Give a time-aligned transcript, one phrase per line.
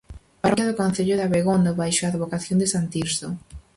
[0.41, 3.27] Parroquia do concello de Abegondo baixo a advocación de san Tirso.